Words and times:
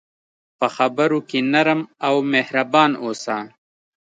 په 0.59 0.67
خبرو 0.75 1.19
کې 1.29 1.39
نرم 1.53 1.81
او 2.07 2.15
مهربان 2.33 2.91
اوسه. 3.03 3.37